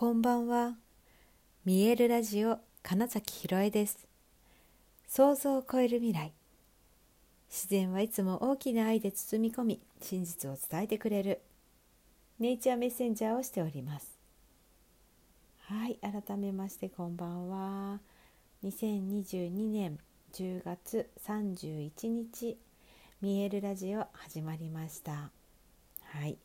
[0.00, 0.76] こんばんは。
[1.66, 4.08] 見えるラジオ金崎ひろえです。
[5.06, 6.32] 想像を超える未来。
[7.50, 11.42] 自然はいつも大きな愛で包み込み、真実を伝えてくれる
[12.38, 14.10] ネイチャーメッセンジャーをしております。
[15.66, 18.00] はい、改めましてこんばんは。
[18.64, 19.98] 2022年
[20.32, 22.56] 10月31日、
[23.20, 25.30] 見えるラジオ始まりました。
[26.04, 26.38] はい、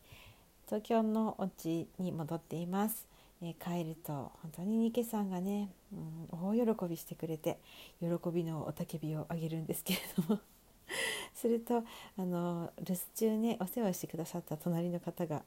[0.66, 3.15] 東京のお家に戻っています。
[3.42, 7.60] え帰ると本当にニケさんがね、うん、大喜びしてくれて
[8.00, 10.42] 喜びの雄たけびをあげるんですけれども。
[11.34, 11.84] すると
[12.16, 15.44] あの留守中ねお世話してくださった隣の方が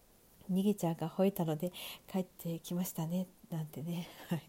[0.50, 1.72] 「にげちゃんが吠えたので
[2.06, 4.42] 帰ってきましたね」なんてね、はい。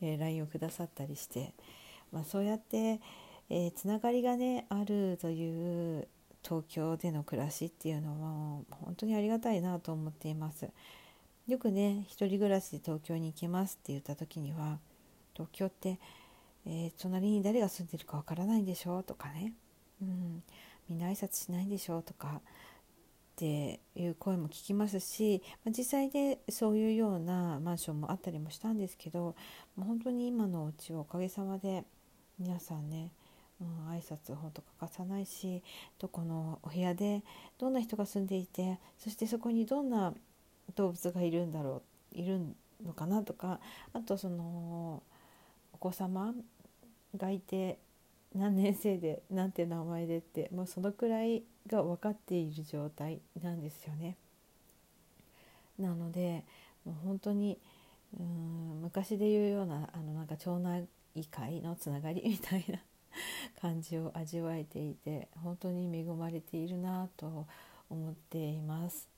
[0.00, 1.52] えー、LINE をくださったりして、
[2.12, 3.00] まあ、そうやって、
[3.48, 6.08] えー、つながりがねあるという
[6.42, 10.68] 東京での暮らしっていうのは本当にありがたいなと思っています。
[11.46, 14.78] よくね一人暮らしで東京に行きますって言った時には
[15.32, 15.98] 東京って、
[16.66, 19.02] えー、隣に誰が住んでるかわからないんでしょ？
[19.02, 19.52] とかね、
[20.02, 20.42] うん、
[20.88, 22.02] みんな挨拶しないんでしょ？
[22.02, 22.40] とかっ
[23.36, 29.36] ていう声も聞きますし、まあ、実際でそういうようなマンションもあったりもしたんですけど
[29.76, 31.84] もう本当に今のお家はおかげさまで
[32.38, 33.12] 皆さんね
[33.58, 35.62] うん、挨拶ほんと欠かさないし
[35.98, 37.22] どこのお部屋で
[37.58, 40.12] どんな人が住んでいてそしてそこにどんな
[40.74, 41.82] 動物がいるんだろ
[42.14, 42.40] ういる
[42.84, 43.60] のかなとか
[43.92, 45.02] あとその
[45.72, 46.34] お子様
[47.16, 47.78] がいて
[48.34, 54.16] 何年生で何て名前でってもうそのくらいが分かっている状態なんですよね。
[55.78, 56.44] なので
[56.84, 57.58] もう本当に
[58.18, 60.86] うん昔で言うようなあのなんか町内
[61.30, 62.80] 会のつながり みたいな
[63.60, 67.46] 感じを味わえていて本当に恵まれているなと
[67.88, 69.15] 思っています。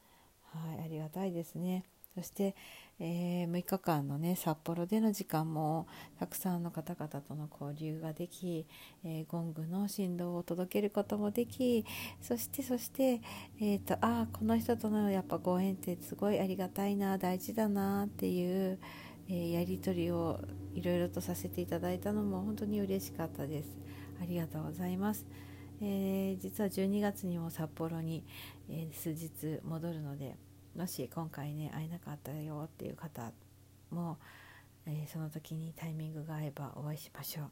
[0.52, 1.84] はい、ありがたいですね。
[2.18, 2.56] そして、
[2.98, 5.86] えー、6日間のね札幌での時間も
[6.18, 8.66] たくさんの方々との交流ができ、
[9.04, 11.84] えー、ゴングの振動を届けることもでき
[12.20, 13.20] そしてそして、
[13.60, 18.80] えーと、あこの人とのやっぱご縁ってすごいありがたいな大事だなっていう、
[19.28, 20.41] えー、やり取りを
[20.75, 23.78] いろいろとさせていただいたのも本当に嬉しかったです。
[24.20, 25.25] ありがとうございます。
[25.80, 28.25] えー、実は12月にも札幌に、
[28.68, 30.36] え、数日戻るので
[30.76, 33.32] もし今回ね会えなかったよっていう方
[33.90, 34.18] も、
[34.86, 37.50] えー、その時にタイミングが合えばお会いしましょう。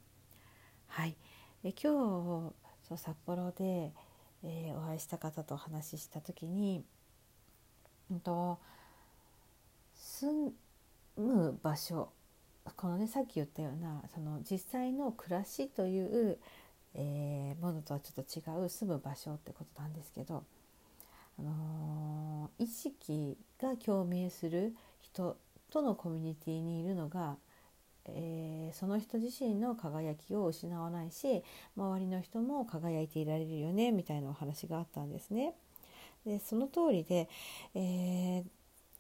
[0.89, 1.17] はい、
[1.65, 2.55] え今日
[2.89, 3.93] そう札幌で、
[4.43, 6.85] えお会いした方とお話しした時に、
[8.11, 8.59] うんと、
[9.97, 10.53] 住
[11.17, 12.11] む場所
[12.77, 16.39] このねさっき言ったようなその実際の暮らしという
[16.99, 20.45] えー、ものとはちょっと違う住む場所ってことなんですけど、
[21.39, 25.37] あのー、意識が共鳴する人
[25.71, 27.37] とのコミュニティにいるのが、
[28.07, 31.43] えー、その人自身の輝きを失わないし
[31.77, 35.55] 周りの人も輝いていられるよねみたいなお話があったんですね。
[36.25, 37.29] でその通りで、
[37.75, 38.43] え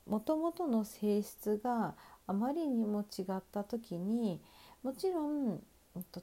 [0.06, 1.96] もともとの性質が
[2.26, 4.40] あまりにも違った時に
[4.82, 5.60] もちろん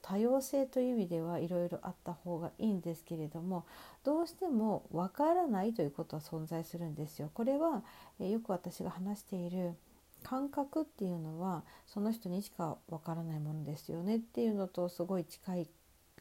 [0.01, 3.65] 多様性という意味ではいろいろあった方がいいんですけれども
[4.03, 7.29] どうしてもわからないということは存在するんですよ。
[7.33, 7.83] これは、
[8.19, 9.75] えよく私が話している
[10.23, 15.69] 感覚っていうのはその人にしかわからないものですよねっていうのとすごい近い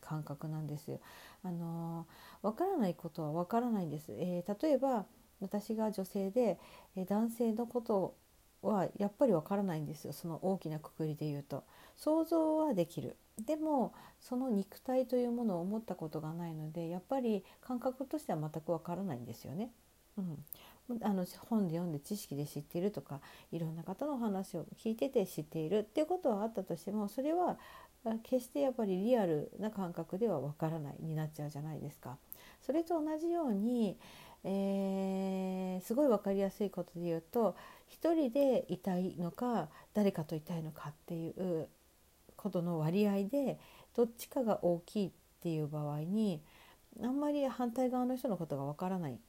[0.00, 1.00] 感覚なんですよ。
[1.44, 2.06] あの
[2.42, 4.12] わからないことはわからないんです。
[4.12, 5.06] えー、例えば
[5.40, 6.58] 私が女性で、
[6.96, 8.14] え男性のこと
[8.62, 11.64] はやっぱりわからないんですよその大きなくくりで言うと。
[11.96, 19.70] 想像はできるでもその肉体というものを持ったことがないのでやっぱり感覚としては全くわからないんですよね。
[20.18, 23.20] うん、あの本で読んで知識で知っているとか
[23.50, 27.56] いろんな方の話を聞いてて知っているっていうことはあったとしてもそれは
[28.24, 32.18] 決してやっぱりリアルな感覚ではわからないになっちゃうじゃないですか。
[32.60, 33.96] それと同じように、
[34.44, 37.56] えー、すごい分かりやすいことで言うと
[37.88, 41.68] 一人でいたいのか誰かといたいのかっていう
[42.42, 43.58] ことの割合で
[43.94, 46.42] どっちかが大きいっていう場合に
[47.00, 49.20] あんまり反対側の人のことがわからない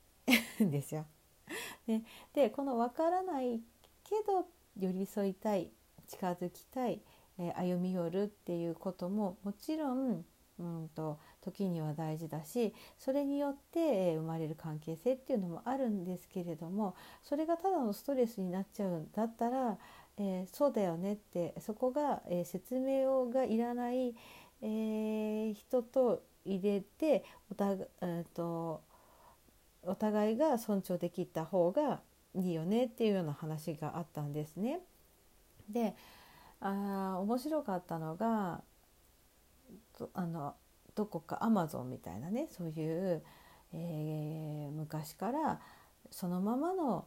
[0.63, 1.05] んですよ。
[1.87, 3.61] ね、でこのわからない
[4.03, 5.71] けど寄り添いたい
[6.07, 7.01] 近づきたい、
[7.37, 10.25] えー、歩み寄るっていうことももちろん
[10.59, 19.77] うんと時には大事だしそれによって、生まれる関係性っていうのもあるんですけれどもそれがただのストレスになっちゃうんだったら
[20.17, 24.15] えー、そうだよねってそこが、えー、説明をがいらない、
[24.61, 28.81] えー、人と入れておた、えーと、
[29.83, 32.01] お互いが尊重できた方が
[32.35, 34.79] いいよねっていうような話があったんですね。
[35.69, 35.95] で
[36.59, 38.61] あ面白かったのが
[40.13, 40.55] あの
[40.95, 43.23] どこかアマゾンみたいなねそういう、
[43.73, 45.59] え、昔から
[46.11, 47.05] そのままの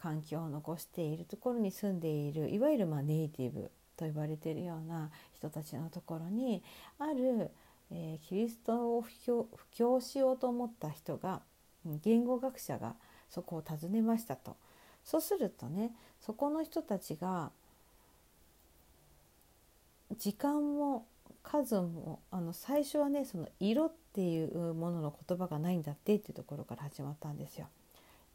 [0.00, 6.62] 環境を残しているところに住んでいるいわゆるまネイティブと呼ばれているような人たちのところに
[6.98, 7.50] ある、
[7.90, 11.42] えー、キリストを布教布教しようと思った人が
[11.84, 12.94] 言語学者が
[13.28, 14.56] そこを訪ねましたと。
[15.04, 17.50] そうするとねそこの人たちが
[20.16, 21.06] 時間も
[21.42, 27.66] 数もあの最初はねその色っていうものの言葉がないんだってっていうところから始まったんですよ。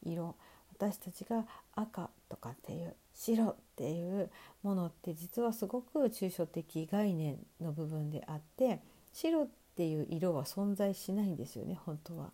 [0.03, 0.35] 色
[0.77, 1.45] 私たちが
[1.75, 4.29] 赤とかっていう白っていう
[4.63, 8.79] ものって実はすごく抽象的概念の部分であって
[9.13, 12.31] 白っていう色は存在しないんですよね本当は。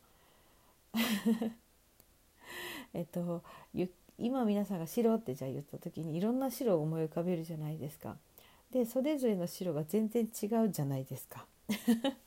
[2.94, 3.42] えっと
[4.20, 8.18] 今皆さんが白ってじゃあ言った時にいろんな白を思い浮かべるじゃないですか。
[8.72, 11.46] でそれぞれの白が全然違うじゃないですか。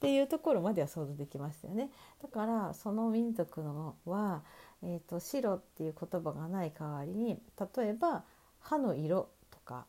[0.00, 1.90] っていうところまでは想像できましたよね。
[2.22, 4.42] だからその民族のは、
[4.82, 7.38] えーと、白っていう言葉がない代わりに
[7.76, 8.24] 例えば
[8.60, 9.84] 歯の色とか、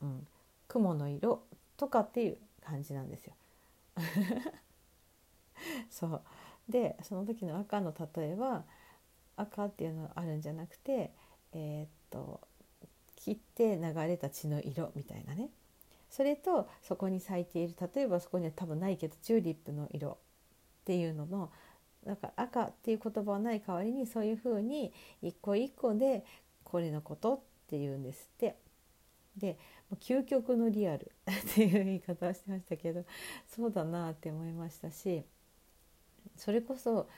[0.00, 0.26] うん、
[0.66, 1.44] 雲の色
[1.76, 3.34] とかっていう感じなんですよ。
[5.88, 6.22] そう
[6.68, 8.64] でその時の赤の例えは
[9.36, 11.12] 赤っていうのがあるんじゃなくて
[11.52, 12.40] えー、っと
[13.14, 15.50] 切って流れた血の色みたいなね
[16.12, 20.16] それとそこに咲いている例えばそこには多分ないけどチューリップの色っ
[20.84, 21.50] ていうのの
[22.06, 24.92] だか赤っていう言葉はない代わりにそういうふうに
[25.22, 26.24] 一個一個で
[26.64, 28.56] これのことっていうんですって。
[29.36, 29.58] で
[29.98, 33.06] 究極のリアル っていう言い方をしてましたけど
[33.48, 35.24] そうだなって思いましたし
[36.36, 37.08] それこそ、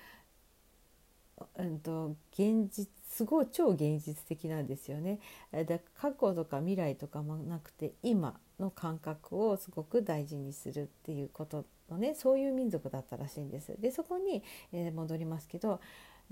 [1.57, 5.21] うんと、現実すごい超現実的なんですよね。
[5.53, 13.77] だ過去とか未来とかもなくて今の感覚をすごく大事にするっていうことのねそういう民族だったらしいんです。
[13.79, 14.43] でそこに、
[14.73, 15.81] えー、戻りますけど、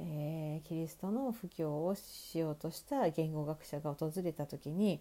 [0.00, 5.00] えー、キリストの布教をしようとした言語学者が訪れた時に、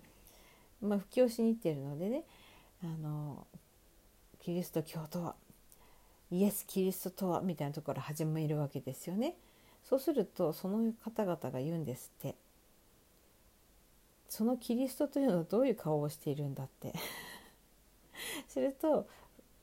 [0.82, 2.26] まあ、布教しに行っているのでね
[2.84, 3.48] あの
[4.40, 5.36] キリスト教とは
[6.30, 9.36] イエス・キリストとはみたいなところ始めるわけですよね。
[9.84, 12.36] そうするとその方々が言うんですって
[14.30, 16.94] そのキリストというのはどういう顔をしているんだって
[18.48, 19.08] すると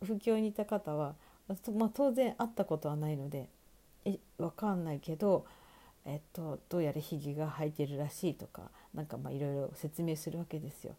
[0.05, 1.15] 布教にいた方は、
[1.49, 3.49] まあ、当然会ったことはないので
[4.05, 5.47] え分かんないけど、
[6.05, 10.95] えっと、どうやらひげが生えてるらしいとかなんかまあいろいろ説明するわけですよ。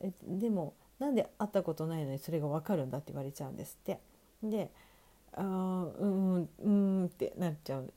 [0.00, 4.00] えでもなんで会ったことないのにそれが分かるんだって言われちゃうんですって。
[4.42, 4.70] で
[5.32, 5.42] あ
[5.98, 7.92] うんうんってなっちゃう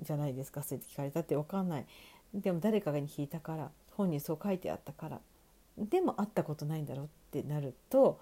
[0.00, 1.86] じゃないですかそうやって聞かれたって分かんない
[2.32, 5.20] でも誰かに聞いたから本にそう書いてあったから
[5.78, 8.20] でも会ったことないんだろうってなると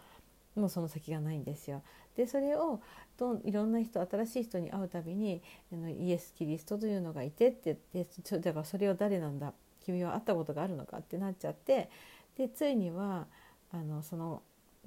[0.55, 1.83] もうその先がないんですよ。
[2.17, 2.81] でそれを
[3.17, 5.43] どいろんな人新しい人に会うたびに
[5.73, 9.55] あのイエス・キリストというのがいてって言ってだからそれは誰なんだ
[9.85, 11.89] 君は会ったことがあるのかってなっちゃって
[12.37, 13.27] でついには
[13.73, 14.43] あのその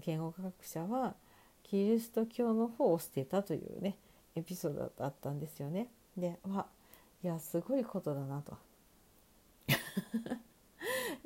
[0.05, 1.15] 言語学者は
[1.63, 3.97] キリスト教の方を捨てたというね
[4.35, 5.87] エピソードだったんですよね。
[6.17, 6.67] でわ
[7.23, 8.57] いやすごいことだなと。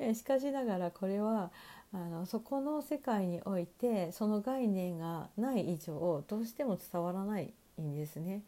[0.14, 1.50] しかしながらこれは
[1.92, 8.42] あのそこの世界においてその概念がない以上どうしても伝わらないんですね。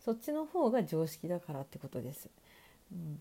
[0.00, 2.30] そっちの方が常識だからってことです。
[2.92, 3.16] うん、っ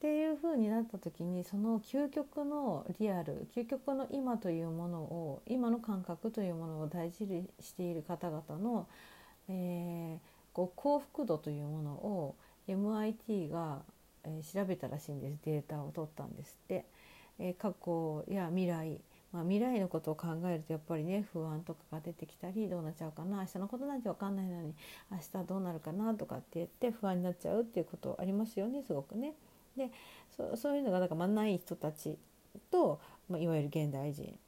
[0.00, 8.86] ていう風になった時にその究極のリアル究極の今というものを今の感覚というものを大事にしている方々の、
[9.48, 12.36] えー、こう幸福度というものを
[12.68, 13.82] MIT が、
[14.24, 16.84] えー、調べたらしいんですデータを取ったんですって。
[17.38, 19.00] えー、過去や未来、
[19.32, 24.74] まあ、未来のことを考えるとやっぱりね不安とかが出てきたりどうなっちゃうかな明日のことなんて分かんないのに
[25.10, 29.34] 明日どうなるかなとかって言って不安になっちゃうっていうことありますよねすごくね。
[29.76, 29.90] で
[30.56, 32.18] そういうのがだかまあない人たち
[32.70, 34.38] と、まあ、いわゆる現代人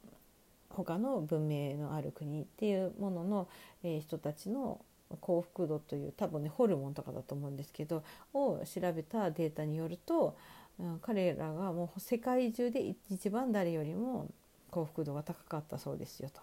[0.68, 3.48] 他の文明のある国っていうものの、
[3.82, 4.80] えー、人たちの
[5.20, 10.36] 幸福度という多分ねホルモンとかだと思うんですけどを調べたデータによると、
[10.78, 14.28] うん、彼らがもう世界中で一番誰よりも
[14.70, 16.40] 幸福度が高かったそうですよと。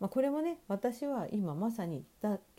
[0.00, 2.04] まあ、これもね私は今まさに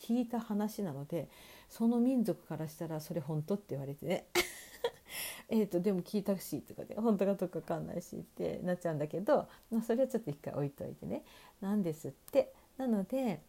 [0.00, 1.28] 聞いた話なので
[1.68, 4.26] その民族からしたらそれ本当って言われてね。
[5.48, 11.22] えとでも聞いたしとかで本当かどうか分かんないしってなっちゃうんだけど、まあ、それはちょっと一回置いといてね。
[11.60, 12.52] なんですって。
[12.78, 13.40] なので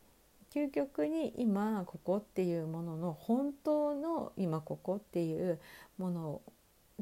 [0.57, 5.59] 究極に今ここっていうものの本当の今ここっていう
[5.99, 6.41] もの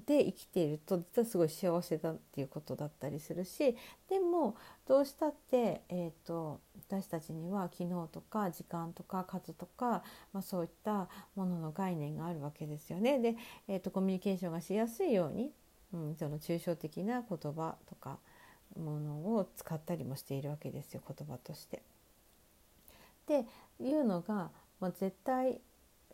[0.06, 3.78] で生きていると実はすごい幸せだっていうことだったりするし
[4.10, 6.60] でもどうしたって、えーと、
[6.90, 13.20] 私たちには昨日とか時間とか数とか、まあ、そういったものの概念があるわけですよね。
[13.20, 13.36] で、
[13.70, 15.52] えーと、コミュニケーションがしやすいように、
[15.94, 18.18] うん、その抽象的な言葉とか
[18.78, 21.82] ものを使ったりもしているわけですよ言葉として。
[23.26, 23.46] って
[23.84, 25.60] いうのが、まあ、絶対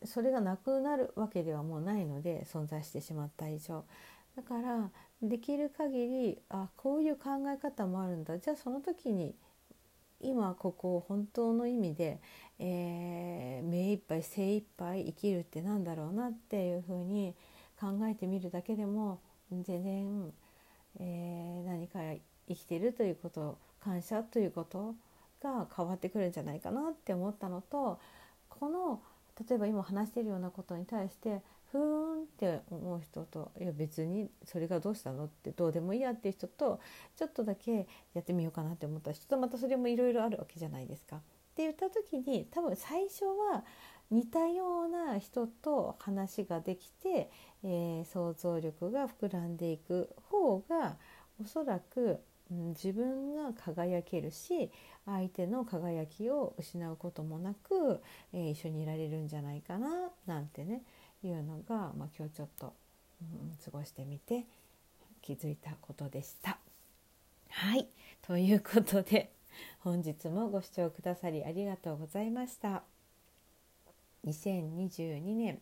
[0.06, 3.84] それがなくなるわけではもうないので存在してしまった以上。
[4.36, 4.90] だから
[5.22, 8.40] できる限りあこういう考え方もあるんだ。
[8.40, 9.36] じゃあその時に
[10.22, 12.20] 今ここを本当の意味で、
[12.60, 17.36] えー、目いっぱい精一杯生きるってなんだろうなっていうふうに
[17.80, 19.20] 考えてみるだけでも
[19.52, 20.34] 全然、
[21.00, 22.00] えー、何か
[22.48, 24.96] 生きてるということ感謝ということ
[25.42, 28.00] が変わってくるんじゃないかなって思ったのと
[28.50, 29.02] この
[29.48, 36.80] 例えば今話しているようなことに対してふーんって思う人といや別にそれがどうしたのってどうでもいいやっていう人と
[37.16, 41.18] ちょっとだけやってみようかなって思った人とまたそれもいろいろあるわけじゃないですか。
[41.18, 41.20] っ
[41.54, 43.64] て言った時に多分最初は
[44.10, 47.30] 似たような人と話ができて、
[47.64, 50.98] えー、想像力が膨らんでいく方が
[51.42, 52.20] おそらく
[52.52, 54.70] うん、自分が輝けるし
[55.06, 58.02] 相手の輝きを失うこともなく、
[58.34, 60.84] えー、一緒にいられるんじゃないかななんてね
[61.24, 62.74] いうのが、まあ、今日ちょっと、
[63.22, 64.46] うん、過ごしてみて
[65.22, 66.58] 気づいたことでした。
[67.50, 67.88] はい
[68.22, 69.32] ということで
[69.80, 72.84] 本日もご視聴くださりありがとうございました。
[74.26, 75.60] 2022年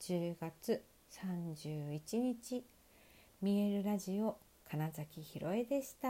[0.00, 2.64] 10月31日
[3.40, 4.36] 見えるラジオ
[4.72, 6.08] 金崎ひろえでした。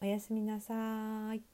[0.00, 1.51] おやすみなさい。